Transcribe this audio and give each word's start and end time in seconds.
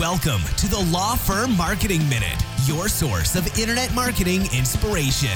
Welcome 0.00 0.42
to 0.58 0.68
the 0.68 0.78
Law 0.92 1.16
Firm 1.16 1.56
Marketing 1.56 2.06
Minute, 2.06 2.36
your 2.66 2.86
source 2.86 3.34
of 3.34 3.58
internet 3.58 3.94
marketing 3.94 4.42
inspiration. 4.54 5.30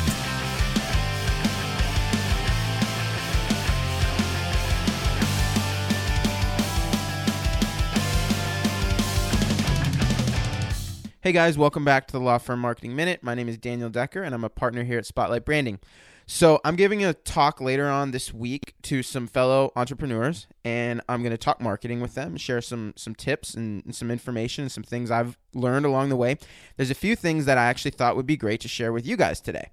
Hey 11.23 11.33
guys, 11.33 11.57
welcome 11.57 11.87
back 11.87 12.07
to 12.09 12.13
the 12.13 12.21
Law 12.21 12.37
Firm 12.37 12.61
Marketing 12.61 12.95
Minute. 12.95 13.23
My 13.23 13.35
name 13.35 13.49
is 13.49 13.57
Daniel 13.57 13.89
Decker 13.89 14.23
and 14.23 14.35
I'm 14.35 14.45
a 14.45 14.51
partner 14.51 14.85
here 14.85 14.99
at 14.99 15.07
Spotlight 15.07 15.47
Branding. 15.47 15.79
So 16.33 16.61
I'm 16.65 16.77
giving 16.77 17.05
a 17.05 17.13
talk 17.13 17.61
later 17.61 17.89
on 17.89 18.13
this 18.13 18.33
week 18.33 18.75
to 18.83 19.03
some 19.03 19.27
fellow 19.27 19.73
entrepreneurs, 19.75 20.47
and 20.65 21.01
I'm 21.09 21.23
going 21.23 21.33
to 21.33 21.37
talk 21.37 21.61
marketing 21.61 22.01
with 22.01 22.15
them, 22.15 22.37
share 22.37 22.61
some 22.61 22.95
some 22.95 23.17
tips 23.17 23.55
and, 23.55 23.85
and 23.85 23.93
some 23.93 24.13
information, 24.13 24.63
and 24.63 24.71
some 24.71 24.85
things 24.85 25.11
I've 25.11 25.37
learned 25.55 25.87
along 25.87 26.09
the 26.09 26.15
way. 26.15 26.39
There's 26.77 26.93
a 26.93 26.95
few 26.95 27.17
things 27.17 27.47
that 27.47 27.59
I 27.59 27.65
actually 27.65 27.91
thought 27.91 28.15
would 28.15 28.29
be 28.29 28.37
great 28.37 28.61
to 28.61 28.69
share 28.69 28.93
with 28.93 29.05
you 29.05 29.17
guys 29.17 29.41
today. 29.41 29.71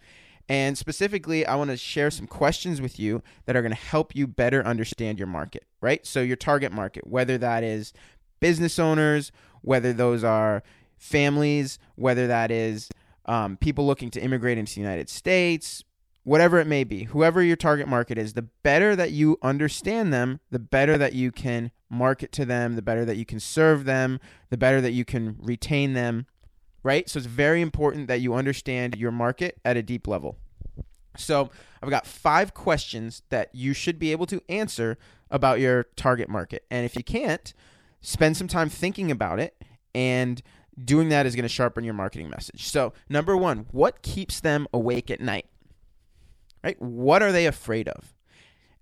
And 0.50 0.76
specifically, 0.76 1.46
I 1.46 1.54
want 1.54 1.70
to 1.70 1.78
share 1.78 2.10
some 2.10 2.26
questions 2.26 2.82
with 2.82 3.00
you 3.00 3.22
that 3.46 3.55
are 3.55 3.62
going 3.62 3.72
to 3.72 3.78
help 3.78 4.16
you 4.16 4.26
better 4.26 4.66
understand 4.66 5.20
your 5.20 5.28
market, 5.28 5.64
right? 5.80 6.08
So, 6.08 6.22
your 6.22 6.38
target 6.38 6.72
market, 6.72 7.05
whether 7.05 7.38
that 7.38 7.64
is 7.64 7.94
business 8.40 8.80
owners, 8.80 9.32
whether 9.62 9.94
those 9.94 10.24
are 10.24 10.64
families, 10.98 11.78
whether 11.94 12.26
that 12.26 12.50
is 12.50 12.90
um, 13.28 13.58
people 13.58 13.86
looking 13.86 14.10
to 14.10 14.20
immigrate 14.20 14.58
into 14.58 14.74
the 14.74 14.82
United 14.82 15.08
States, 15.08 15.84
whatever 16.27 16.59
it 16.59 16.67
may 16.67 16.84
be, 16.84 17.05
whoever 17.05 17.41
your 17.41 17.55
target 17.55 17.88
market 17.88 18.18
is, 18.18 18.34
the 18.34 18.41
better 18.41 18.98
that 18.98 19.12
you 19.12 19.38
understand 19.41 20.12
them, 20.12 20.41
the 20.52 20.60
better 20.60 20.98
that 20.98 21.13
you 21.13 21.32
can 21.32 21.71
market 21.90 22.34
to 22.34 22.43
them, 22.43 22.76
the 22.76 22.82
better 22.82 23.05
that 23.05 23.15
you 23.15 23.24
can 23.24 23.40
serve 23.40 23.85
them, 23.85 24.20
the 24.49 24.57
better 24.57 24.82
that 24.82 24.91
you 24.91 25.05
can 25.05 25.37
retain 25.40 25.93
them, 25.93 26.26
right? 26.84 27.10
So 27.10 27.20
it's 27.20 27.27
very 27.27 27.62
important 27.62 28.10
that 28.10 28.20
you 28.20 28.34
understand 28.34 28.98
your 28.98 29.10
market 29.10 29.57
at 29.63 29.77
a 29.77 29.82
deep 29.82 30.05
level. 30.05 30.37
So 31.15 31.49
I've 31.82 31.90
got 31.90 32.05
five 32.05 32.54
questions 32.54 33.21
that 33.30 33.55
you 33.55 33.71
should 33.71 33.98
be 33.98 34.12
able 34.12 34.26
to 34.26 34.41
answer 34.49 34.98
about 35.32 35.62
your 35.62 35.85
target 35.96 36.27
market. 36.27 36.65
And 36.70 36.85
if 36.85 36.98
you 36.98 37.05
can't, 37.05 37.54
spend 38.02 38.35
some 38.35 38.49
time 38.49 38.68
thinking 38.68 39.12
about 39.12 39.40
it 39.40 39.55
and 39.96 40.41
doing 40.84 41.07
that 41.07 41.26
is 41.26 41.35
going 41.35 41.43
to 41.43 41.49
sharpen 41.49 41.85
your 41.85 41.93
marketing 41.93 42.30
message. 42.30 42.68
So, 42.68 42.91
number 43.07 43.37
1, 43.37 43.68
what 43.71 44.02
keeps 44.02 44.41
them 44.41 44.68
awake 44.74 45.09
at 45.09 45.21
night? 45.21 45.46
Right? 46.63 46.82
What 46.82 47.22
are 47.22 47.32
they 47.32 47.46
afraid 47.46 47.88
of? 47.88 48.13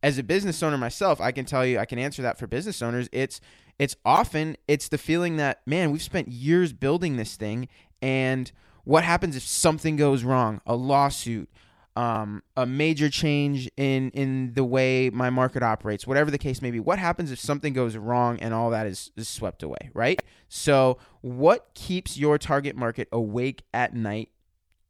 As 0.04 0.18
a 0.18 0.24
business 0.24 0.62
owner 0.62 0.78
myself, 0.78 1.20
I 1.20 1.32
can 1.32 1.46
tell 1.46 1.66
you, 1.66 1.80
I 1.80 1.86
can 1.86 1.98
answer 1.98 2.22
that 2.22 2.38
for 2.38 2.48
business 2.48 2.82
owners. 2.82 3.10
It's 3.12 3.42
it's 3.80 3.96
often 4.06 4.56
it's 4.68 4.88
the 4.88 4.98
feeling 4.98 5.38
that 5.38 5.62
man, 5.66 5.92
we've 5.92 6.02
spent 6.02 6.28
years 6.28 6.74
building 6.74 7.18
this 7.18 7.36
thing, 7.36 7.68
and 8.02 8.52
what 8.84 9.04
happens 9.04 9.36
if 9.36 9.44
something 9.44 9.96
goes 9.96 10.24
wrong? 10.24 10.62
A 10.66 10.76
lawsuit, 10.76 11.50
um, 11.96 12.44
a 12.56 12.66
major 12.66 13.10
change 13.10 13.70
in 13.78 14.12
in 14.12 14.54
the 14.54 14.64
way 14.64 15.10
my 15.10 15.30
market 15.30 15.64
operates, 15.64 16.06
whatever 16.06 16.30
the 16.30 16.38
case 16.38 16.62
may 16.62 16.72
be. 16.72 16.80
What 16.80 17.00
happens 17.00 17.32
if 17.32 17.40
something 17.40 17.74
goes 17.74 17.98
wrong 17.98 18.40
and 18.40 18.54
all 18.54 18.70
that 18.70 18.86
is, 18.86 19.12
is 19.16 19.28
swept 19.28 19.64
away, 19.64 19.90
right? 19.94 20.22
So, 20.50 20.98
what 21.22 21.70
keeps 21.74 22.18
your 22.18 22.38
target 22.38 22.76
market 22.76 23.08
awake 23.12 23.64
at 23.74 23.94
night 23.94 24.30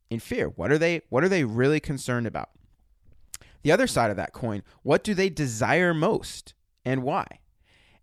in 0.09 0.19
fear? 0.19 0.47
What 0.49 0.71
are 0.71 0.77
they 0.77 1.01
what 1.09 1.23
are 1.23 1.29
they 1.29 1.43
really 1.43 1.79
concerned 1.79 2.27
about? 2.27 2.49
The 3.65 3.71
other 3.71 3.87
side 3.87 4.11
of 4.11 4.17
that 4.17 4.31
coin, 4.31 4.61
what 4.83 5.03
do 5.03 5.15
they 5.15 5.27
desire 5.27 5.91
most 5.91 6.53
and 6.85 7.01
why? 7.01 7.25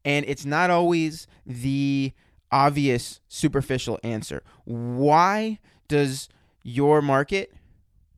And 0.04 0.24
it's 0.26 0.44
not 0.44 0.70
always 0.70 1.28
the 1.46 2.14
obvious 2.50 3.20
superficial 3.28 3.96
answer. 4.02 4.42
Why 4.64 5.60
does 5.86 6.28
your 6.64 7.00
market 7.00 7.54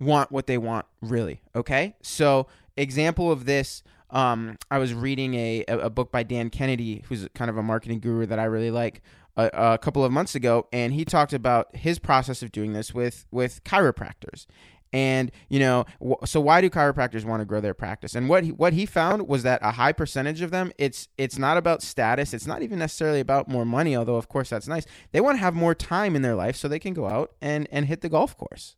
want 0.01 0.33
what 0.33 0.47
they 0.47 0.57
want 0.57 0.87
really? 1.03 1.43
Okay? 1.55 1.97
So, 2.01 2.47
example 2.79 3.31
of 3.31 3.45
this 3.45 3.83
um, 4.09 4.57
I 4.71 4.79
was 4.79 4.95
reading 4.95 5.35
a, 5.35 5.65
a 5.69 5.91
book 5.91 6.11
by 6.11 6.23
Dan 6.23 6.49
Kennedy, 6.49 7.05
who's 7.09 7.29
kind 7.35 7.51
of 7.51 7.59
a 7.59 7.63
marketing 7.63 7.99
guru 7.99 8.25
that 8.27 8.39
I 8.39 8.45
really 8.45 8.71
like, 8.71 9.03
a, 9.37 9.51
a, 9.53 9.79
couple 9.79 10.05
of 10.05 10.13
months 10.13 10.35
ago, 10.35 10.69
and 10.73 10.93
he 10.93 11.05
talked 11.05 11.33
about 11.33 11.75
his 11.75 11.99
process 11.99 12.43
of 12.43 12.53
doing 12.53 12.73
this 12.73 12.95
with 12.95 13.27
with 13.31 13.65
chiropractors. 13.65 14.47
And 14.95 15.33
you 15.49 15.59
know, 15.59 15.87
so 16.25 16.41
why 16.41 16.61
do 16.61 16.71
chiropractors 16.71 17.25
want 17.25 17.41
to 17.41 17.45
grow 17.45 17.61
their 17.61 17.75
practice? 17.75 18.15
And 18.15 18.29
what 18.29 18.45
he, 18.45 18.53
what 18.53 18.73
he 18.73 18.87
found 18.87 19.27
was 19.27 19.43
that 19.43 19.59
a 19.61 19.73
high 19.73 19.93
percentage 19.93 20.41
of 20.41 20.53
them, 20.53 20.71
it's 20.79 21.09
it's 21.19 21.37
not 21.37 21.57
about 21.57 21.83
status. 21.83 22.33
It's 22.33 22.47
not 22.47 22.63
even 22.63 22.79
necessarily 22.79 23.19
about 23.19 23.49
more 23.49 23.65
money, 23.65 23.97
although 23.97 24.15
of 24.15 24.29
course 24.29 24.51
that's 24.51 24.69
nice. 24.69 24.87
They 25.11 25.21
want 25.21 25.37
to 25.39 25.41
have 25.41 25.53
more 25.53 25.75
time 25.75 26.15
in 26.15 26.23
their 26.23 26.37
life 26.37 26.55
so 26.55 26.69
they 26.69 26.79
can 26.79 26.95
go 26.95 27.09
out 27.09 27.33
and 27.43 27.67
and 27.73 27.87
hit 27.87 28.03
the 28.03 28.09
golf 28.09 28.37
course 28.37 28.77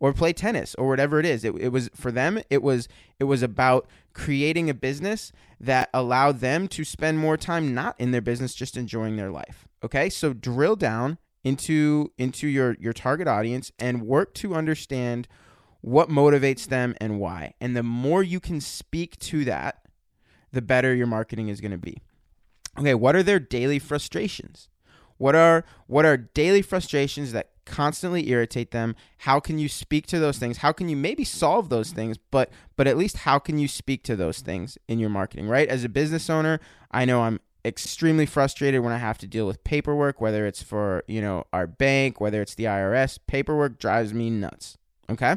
or 0.00 0.12
play 0.12 0.32
tennis 0.32 0.74
or 0.74 0.88
whatever 0.88 1.20
it 1.20 1.26
is. 1.26 1.44
It, 1.44 1.54
it 1.54 1.68
was 1.68 1.88
for 1.94 2.10
them. 2.10 2.42
It 2.50 2.60
was 2.60 2.88
it 3.20 3.24
was 3.24 3.44
about 3.44 3.86
creating 4.14 4.68
a 4.68 4.74
business 4.74 5.30
that 5.60 5.90
allowed 5.94 6.40
them 6.40 6.66
to 6.66 6.82
spend 6.82 7.20
more 7.20 7.36
time 7.36 7.72
not 7.72 7.94
in 8.00 8.10
their 8.10 8.20
business, 8.20 8.52
just 8.52 8.76
enjoying 8.76 9.14
their 9.14 9.30
life. 9.30 9.68
Okay, 9.84 10.10
so 10.10 10.32
drill 10.32 10.74
down 10.74 11.18
into 11.44 12.10
into 12.18 12.48
your 12.48 12.76
your 12.80 12.92
target 12.92 13.28
audience 13.28 13.70
and 13.78 14.02
work 14.02 14.34
to 14.34 14.56
understand 14.56 15.28
what 15.82 16.08
motivates 16.08 16.66
them 16.66 16.94
and 17.00 17.20
why. 17.20 17.54
And 17.60 17.76
the 17.76 17.82
more 17.82 18.22
you 18.22 18.40
can 18.40 18.60
speak 18.60 19.18
to 19.18 19.44
that, 19.44 19.82
the 20.52 20.62
better 20.62 20.94
your 20.94 21.06
marketing 21.06 21.48
is 21.48 21.60
going 21.60 21.72
to 21.72 21.78
be. 21.78 21.98
Okay, 22.78 22.94
what 22.94 23.14
are 23.14 23.22
their 23.22 23.40
daily 23.40 23.78
frustrations? 23.78 24.68
What 25.18 25.34
are 25.34 25.64
what 25.86 26.04
are 26.04 26.16
daily 26.16 26.62
frustrations 26.62 27.32
that 27.32 27.50
constantly 27.64 28.30
irritate 28.30 28.70
them? 28.70 28.96
How 29.18 29.40
can 29.40 29.58
you 29.58 29.68
speak 29.68 30.06
to 30.06 30.18
those 30.18 30.38
things? 30.38 30.58
How 30.58 30.72
can 30.72 30.88
you 30.88 30.96
maybe 30.96 31.24
solve 31.24 31.68
those 31.68 31.90
things, 31.90 32.16
but 32.30 32.50
but 32.76 32.86
at 32.86 32.96
least 32.96 33.18
how 33.18 33.38
can 33.38 33.58
you 33.58 33.68
speak 33.68 34.02
to 34.04 34.16
those 34.16 34.40
things 34.40 34.78
in 34.88 34.98
your 34.98 35.10
marketing, 35.10 35.48
right? 35.48 35.68
As 35.68 35.84
a 35.84 35.88
business 35.88 36.30
owner, 36.30 36.60
I 36.90 37.04
know 37.04 37.22
I'm 37.22 37.40
extremely 37.64 38.26
frustrated 38.26 38.82
when 38.82 38.92
I 38.92 38.98
have 38.98 39.18
to 39.18 39.26
deal 39.26 39.46
with 39.46 39.62
paperwork, 39.64 40.20
whether 40.20 40.46
it's 40.46 40.62
for, 40.62 41.04
you 41.06 41.20
know, 41.20 41.44
our 41.52 41.66
bank, 41.66 42.20
whether 42.20 42.42
it's 42.42 42.54
the 42.54 42.64
IRS. 42.64 43.18
Paperwork 43.26 43.78
drives 43.78 44.12
me 44.12 44.30
nuts. 44.30 44.78
Okay? 45.10 45.36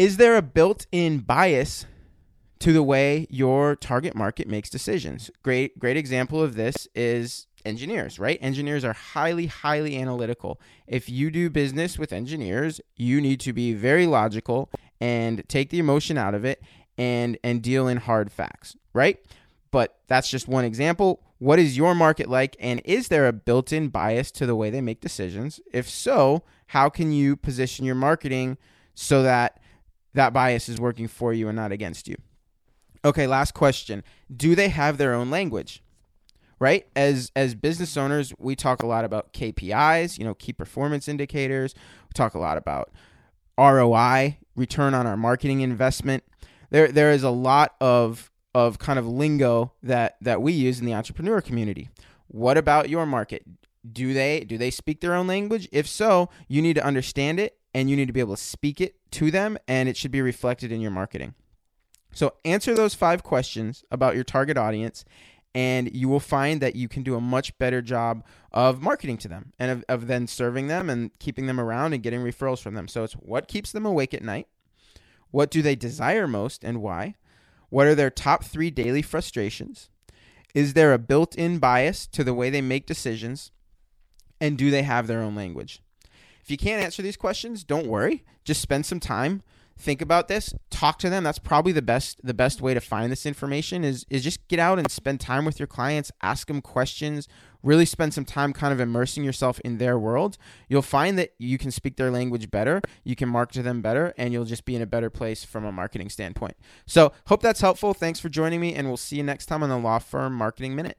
Is 0.00 0.16
there 0.16 0.34
a 0.34 0.40
built 0.40 0.86
in 0.90 1.18
bias 1.18 1.84
to 2.60 2.72
the 2.72 2.82
way 2.82 3.26
your 3.28 3.76
target 3.76 4.14
market 4.14 4.48
makes 4.48 4.70
decisions? 4.70 5.30
Great, 5.42 5.78
great 5.78 5.98
example 5.98 6.42
of 6.42 6.54
this 6.54 6.88
is 6.94 7.48
engineers, 7.66 8.18
right? 8.18 8.38
Engineers 8.40 8.82
are 8.82 8.94
highly, 8.94 9.44
highly 9.44 10.00
analytical. 10.00 10.58
If 10.86 11.10
you 11.10 11.30
do 11.30 11.50
business 11.50 11.98
with 11.98 12.14
engineers, 12.14 12.80
you 12.96 13.20
need 13.20 13.40
to 13.40 13.52
be 13.52 13.74
very 13.74 14.06
logical 14.06 14.70
and 15.02 15.46
take 15.50 15.68
the 15.68 15.78
emotion 15.78 16.16
out 16.16 16.34
of 16.34 16.46
it 16.46 16.62
and 16.96 17.36
and 17.44 17.60
deal 17.60 17.86
in 17.86 17.98
hard 17.98 18.32
facts, 18.32 18.76
right? 18.94 19.18
But 19.70 19.98
that's 20.06 20.30
just 20.30 20.48
one 20.48 20.64
example. 20.64 21.20
What 21.40 21.58
is 21.58 21.76
your 21.76 21.94
market 21.94 22.30
like 22.30 22.56
and 22.58 22.80
is 22.86 23.08
there 23.08 23.28
a 23.28 23.34
built-in 23.34 23.88
bias 23.88 24.30
to 24.30 24.46
the 24.46 24.56
way 24.56 24.70
they 24.70 24.80
make 24.80 25.02
decisions? 25.02 25.60
If 25.74 25.90
so, 25.90 26.42
how 26.68 26.88
can 26.88 27.12
you 27.12 27.36
position 27.36 27.84
your 27.84 27.96
marketing 27.96 28.56
so 28.94 29.22
that 29.24 29.60
that 30.14 30.32
bias 30.32 30.68
is 30.68 30.80
working 30.80 31.08
for 31.08 31.32
you 31.32 31.48
and 31.48 31.56
not 31.56 31.72
against 31.72 32.08
you. 32.08 32.16
Okay, 33.04 33.26
last 33.26 33.54
question. 33.54 34.02
Do 34.34 34.54
they 34.54 34.68
have 34.68 34.98
their 34.98 35.14
own 35.14 35.30
language? 35.30 35.82
Right? 36.58 36.86
As 36.94 37.32
as 37.34 37.54
business 37.54 37.96
owners, 37.96 38.34
we 38.38 38.54
talk 38.54 38.82
a 38.82 38.86
lot 38.86 39.06
about 39.06 39.32
KPIs, 39.32 40.18
you 40.18 40.24
know, 40.24 40.34
key 40.34 40.52
performance 40.52 41.08
indicators. 41.08 41.74
We 42.02 42.12
talk 42.14 42.34
a 42.34 42.38
lot 42.38 42.58
about 42.58 42.90
ROI, 43.58 44.38
return 44.56 44.92
on 44.92 45.06
our 45.06 45.16
marketing 45.16 45.62
investment. 45.62 46.22
There 46.68 46.88
there 46.88 47.12
is 47.12 47.22
a 47.22 47.30
lot 47.30 47.76
of 47.80 48.30
of 48.54 48.78
kind 48.78 48.98
of 48.98 49.06
lingo 49.06 49.72
that 49.82 50.16
that 50.20 50.42
we 50.42 50.52
use 50.52 50.80
in 50.80 50.86
the 50.86 50.94
entrepreneur 50.94 51.40
community. 51.40 51.88
What 52.28 52.58
about 52.58 52.90
your 52.90 53.06
market? 53.06 53.42
Do 53.90 54.12
they 54.12 54.40
do 54.40 54.58
they 54.58 54.70
speak 54.70 55.00
their 55.00 55.14
own 55.14 55.26
language? 55.26 55.66
If 55.72 55.86
so, 55.88 56.28
you 56.46 56.60
need 56.60 56.74
to 56.74 56.84
understand 56.84 57.40
it 57.40 57.56
and 57.74 57.88
you 57.88 57.96
need 57.96 58.06
to 58.06 58.12
be 58.12 58.20
able 58.20 58.36
to 58.36 58.42
speak 58.42 58.80
it 58.80 58.96
to 59.12 59.30
them 59.30 59.58
and 59.68 59.88
it 59.88 59.96
should 59.96 60.10
be 60.10 60.22
reflected 60.22 60.72
in 60.72 60.80
your 60.80 60.90
marketing. 60.90 61.34
So 62.12 62.34
answer 62.44 62.74
those 62.74 62.94
5 62.94 63.22
questions 63.22 63.84
about 63.90 64.14
your 64.14 64.24
target 64.24 64.58
audience 64.58 65.04
and 65.54 65.94
you 65.94 66.08
will 66.08 66.20
find 66.20 66.60
that 66.60 66.76
you 66.76 66.88
can 66.88 67.02
do 67.02 67.16
a 67.16 67.20
much 67.20 67.56
better 67.58 67.82
job 67.82 68.24
of 68.52 68.82
marketing 68.82 69.18
to 69.18 69.28
them 69.28 69.52
and 69.58 69.70
of, 69.70 69.84
of 69.88 70.06
then 70.06 70.26
serving 70.26 70.68
them 70.68 70.88
and 70.88 71.16
keeping 71.18 71.46
them 71.46 71.60
around 71.60 71.92
and 71.92 72.02
getting 72.02 72.20
referrals 72.20 72.60
from 72.60 72.74
them. 72.74 72.88
So 72.88 73.04
it's 73.04 73.14
what 73.14 73.48
keeps 73.48 73.72
them 73.72 73.86
awake 73.86 74.14
at 74.14 74.22
night? 74.22 74.46
What 75.30 75.50
do 75.50 75.62
they 75.62 75.76
desire 75.76 76.26
most 76.26 76.64
and 76.64 76.82
why? 76.82 77.16
What 77.68 77.86
are 77.86 77.94
their 77.94 78.10
top 78.10 78.44
3 78.44 78.70
daily 78.70 79.02
frustrations? 79.02 79.90
Is 80.54 80.74
there 80.74 80.92
a 80.92 80.98
built-in 80.98 81.58
bias 81.58 82.06
to 82.08 82.24
the 82.24 82.34
way 82.34 82.50
they 82.50 82.60
make 82.60 82.86
decisions? 82.86 83.52
And 84.40 84.56
do 84.56 84.70
they 84.70 84.82
have 84.82 85.06
their 85.06 85.22
own 85.22 85.34
language? 85.34 85.82
If 86.50 86.54
you 86.54 86.58
can't 86.58 86.82
answer 86.82 87.00
these 87.00 87.16
questions, 87.16 87.62
don't 87.62 87.86
worry. 87.86 88.24
Just 88.42 88.60
spend 88.60 88.84
some 88.84 88.98
time 88.98 89.44
think 89.78 90.02
about 90.02 90.26
this 90.26 90.52
talk 90.68 90.98
to 90.98 91.08
them. 91.08 91.22
That's 91.22 91.38
probably 91.38 91.70
the 91.70 91.80
best 91.80 92.20
the 92.24 92.34
best 92.34 92.60
way 92.60 92.74
to 92.74 92.80
find 92.80 93.10
this 93.10 93.24
information 93.24 93.84
is 93.84 94.04
is 94.10 94.24
just 94.24 94.46
get 94.48 94.58
out 94.58 94.80
and 94.80 94.90
spend 94.90 95.20
time 95.20 95.44
with 95.44 95.60
your 95.60 95.68
clients 95.68 96.12
ask 96.22 96.48
them 96.48 96.60
questions 96.60 97.28
really 97.62 97.86
spend 97.86 98.12
some 98.12 98.24
time 98.24 98.52
kind 98.52 98.72
of 98.72 98.80
immersing 98.80 99.22
yourself 99.22 99.60
in 99.60 99.78
their 99.78 99.98
world. 99.98 100.36
You'll 100.68 100.82
find 100.82 101.18
that 101.18 101.34
you 101.38 101.56
can 101.56 101.70
speak 101.70 101.96
their 101.96 102.10
language 102.10 102.50
better 102.50 102.82
you 103.04 103.14
can 103.14 103.28
market 103.28 103.54
to 103.54 103.62
them 103.62 103.80
better 103.80 104.12
and 104.18 104.32
you'll 104.32 104.44
just 104.44 104.64
be 104.64 104.74
in 104.74 104.82
a 104.82 104.86
better 104.86 105.08
place 105.08 105.44
from 105.44 105.64
a 105.64 105.72
marketing 105.72 106.10
standpoint. 106.10 106.56
So 106.84 107.12
hope 107.28 107.42
that's 107.42 107.60
helpful. 107.60 107.94
Thanks 107.94 108.20
for 108.20 108.28
joining 108.28 108.60
me 108.60 108.74
and 108.74 108.88
we'll 108.88 108.96
see 108.96 109.16
you 109.16 109.22
next 109.22 109.46
time 109.46 109.62
on 109.62 109.70
the 109.70 109.78
law 109.78 110.00
firm 110.00 110.34
marketing 110.34 110.74
minute 110.74 110.98